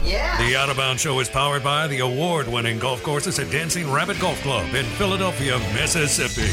[0.00, 0.50] Give me some sound over here.
[0.50, 3.90] The Out of Bounds Show is powered by the award winning golf courses at Dancing
[3.90, 6.50] Rabbit Golf Club in Philadelphia, Mississippi.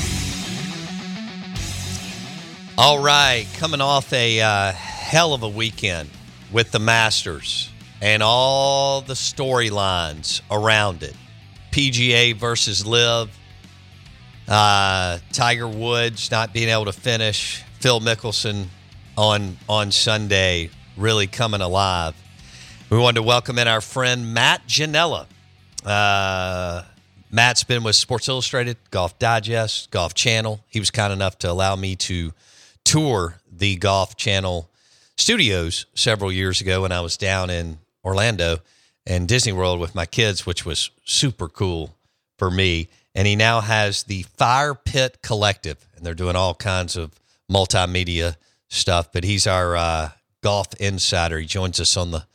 [2.77, 6.09] All right, coming off a uh, hell of a weekend
[6.51, 11.15] with the Masters and all the storylines around it.
[11.71, 13.29] PGA versus LIV,
[14.47, 18.67] uh, Tiger Woods not being able to finish, Phil Mickelson
[19.17, 22.15] on on Sunday really coming alive.
[22.89, 25.25] We wanted to welcome in our friend Matt Ginella.
[25.85, 26.83] Uh,
[27.29, 30.63] Matt's been with Sports Illustrated, Golf Digest, Golf Channel.
[30.69, 32.31] He was kind enough to allow me to
[32.85, 34.69] tour the Golf Channel
[35.17, 38.59] studios several years ago when I was down in Orlando
[39.05, 41.93] and Disney World with my kids, which was super cool
[42.37, 42.87] for me.
[43.13, 47.19] And he now has the Fire Pit Collective, and they're doing all kinds of
[47.51, 48.37] multimedia
[48.69, 49.11] stuff.
[49.11, 50.11] But he's our uh,
[50.41, 51.39] golf insider.
[51.39, 52.25] He joins us on the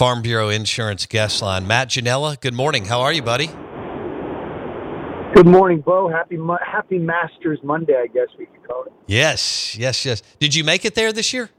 [0.00, 1.66] Farm Bureau Insurance guest line.
[1.66, 2.86] Matt Ginella, good morning.
[2.86, 3.48] How are you, buddy?
[5.34, 6.08] Good morning, Bo.
[6.08, 8.92] Happy Happy Masters Monday, I guess we could call it.
[9.06, 10.22] Yes, yes, yes.
[10.38, 11.50] Did you make it there this year?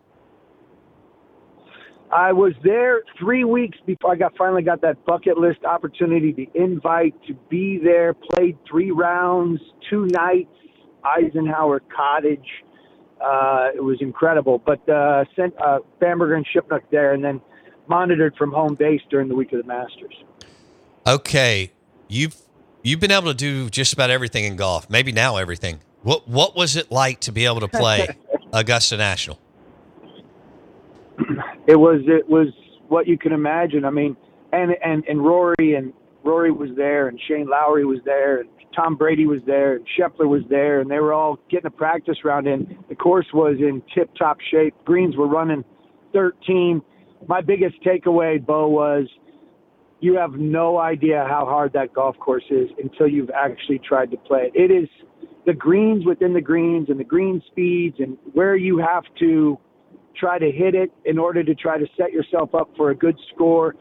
[2.12, 6.50] I was there three weeks before I got finally got that bucket list opportunity, the
[6.60, 8.16] invite to be there.
[8.16, 10.50] Played three rounds, two nights,
[11.04, 12.40] Eisenhower Cottage.
[13.24, 14.58] Uh, it was incredible.
[14.58, 17.40] But uh, sent uh, Bamberger and Shipnuck there, and then
[17.88, 20.16] monitored from home base during the week of the Masters.
[21.06, 21.72] Okay,
[22.08, 22.36] you've
[22.84, 24.90] you've been able to do just about everything in golf.
[24.90, 25.80] Maybe now everything.
[26.04, 28.08] What what was it like to be able to play
[28.54, 29.40] Augusta National?
[31.68, 32.48] it was it was
[32.88, 33.86] what you can imagine.
[33.86, 34.16] I mean,
[34.52, 35.94] and and and Rory and
[36.24, 40.28] Rory was there, and Shane Lowry was there, and Tom Brady was there, and Scheffler
[40.28, 42.78] was there, and they were all getting a practice round in.
[42.90, 44.76] The course was in tip-top shape.
[44.86, 45.64] Greens were running
[46.14, 46.82] 13.
[47.28, 49.08] My biggest takeaway, Bo, was
[50.00, 54.18] you have no idea how hard that golf course is until you've actually tried to
[54.18, 54.60] play it.
[54.60, 54.90] It is
[55.46, 59.60] the greens within the greens and the green speeds and where you have to
[60.16, 63.18] try to hit it in order to try to set yourself up for a good
[63.34, 63.76] score.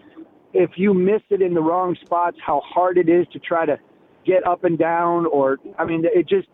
[0.52, 3.78] If you miss it in the wrong spots, how hard it is to try to
[4.26, 6.48] get up and down, or I mean, it just.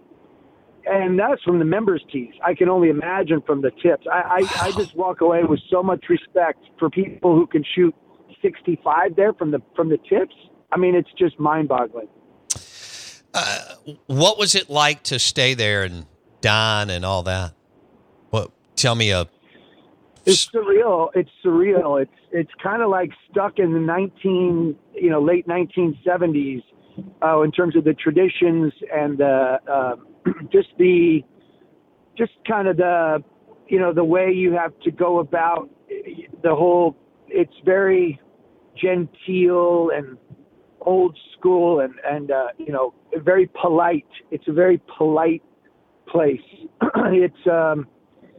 [0.87, 2.33] And that's from the members' tees.
[2.45, 4.07] I can only imagine from the tips.
[4.11, 7.95] I, I, I just walk away with so much respect for people who can shoot
[8.41, 10.35] 65 there from the from the tips.
[10.71, 12.09] I mean, it's just mind-boggling.
[13.35, 13.75] Uh,
[14.07, 16.07] what was it like to stay there and
[16.41, 17.53] dine and all that?
[18.31, 18.51] What?
[18.77, 19.29] Tell me a
[20.25, 21.11] It's surreal.
[21.15, 22.01] It's surreal.
[22.01, 26.63] It's it's kind of like stuck in the 19, you know, late 1970s,
[27.23, 29.97] uh, in terms of the traditions and uh, uh,
[30.53, 31.23] just the,
[32.17, 33.23] just kind of the,
[33.69, 35.69] you know, the way you have to go about
[36.43, 36.97] the whole.
[37.29, 38.21] It's very
[38.81, 40.17] genteel and
[40.83, 44.07] old school and and uh, you know very polite.
[44.31, 45.43] It's a very polite
[46.07, 46.41] place.
[46.81, 47.87] it's um,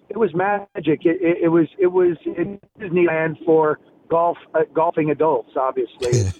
[0.10, 1.06] it was magic.
[1.06, 3.80] It, it, it was it was in Disneyland for
[4.10, 6.32] golf uh, golfing adults, obviously.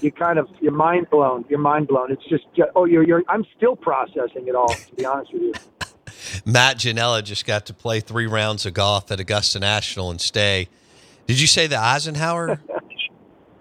[0.00, 1.44] You kind of you're mind blown.
[1.48, 2.10] You're mind blown.
[2.10, 2.44] It's just
[2.74, 3.22] oh, you're you're.
[3.28, 4.68] I'm still processing it all.
[4.68, 5.52] To be honest with you.
[6.44, 10.68] Matt Ginella just got to play three rounds of golf at Augusta National and stay.
[11.26, 12.60] Did you say the Eisenhower?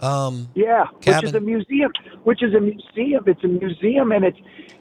[0.02, 1.18] Um, yeah, cabin?
[1.18, 1.92] which is a museum.
[2.24, 3.24] Which is a museum.
[3.28, 4.38] It's a museum, and it's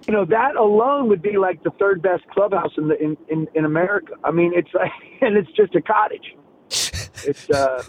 [0.06, 3.48] you know that alone would be like the third best clubhouse in the in in,
[3.54, 4.12] in America.
[4.22, 6.36] I mean, it's like, and it's just a cottage.
[6.70, 7.82] It's uh,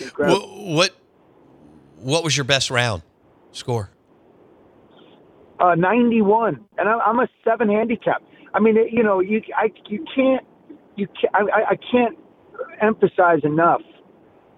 [0.00, 0.74] incredible.
[0.74, 0.94] What, what
[2.06, 3.02] what was your best round
[3.50, 3.90] score?
[5.58, 8.22] Uh, 91, and I'm, I'm a seven handicap.
[8.54, 10.46] I mean, you know, you I you can't
[10.94, 12.16] you can't I, I can't
[12.80, 13.80] emphasize enough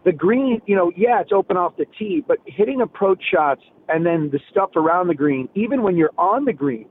[0.05, 0.61] the green.
[0.67, 4.41] You know, yeah, it's open off the tee, but hitting approach shots and then the
[4.51, 6.87] stuff around the green, even when you're on the green,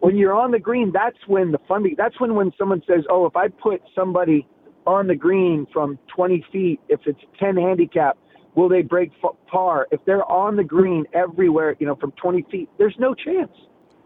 [0.00, 1.86] when you're on the green, that's when the fun.
[1.96, 4.46] That's when when someone says, "Oh, if I put somebody
[4.86, 8.16] on the green from 20 feet, if it's 10 handicap,
[8.56, 9.12] will they break
[9.46, 9.86] par?
[9.92, 13.52] If they're on the green everywhere, you know, from 20 feet, there's no chance.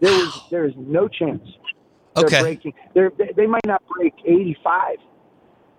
[0.00, 1.42] There is there is no chance.
[2.16, 2.40] They're Okay.
[2.42, 2.74] breaking.
[2.94, 4.96] They're, they they might not break 85.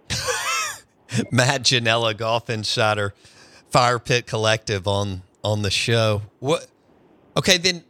[1.32, 3.14] Matt Ginella, Golf Insider,
[3.70, 6.24] Fire Pit Collective on on the show.
[6.40, 6.68] What?
[7.36, 7.84] Okay, then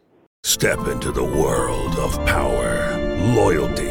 [0.43, 2.97] Step into the world of power,
[3.35, 3.90] loyalty,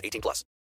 [0.03, 0.43] 18 plus.